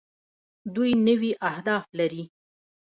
[0.75, 2.23] دوی نوي اهداف لري.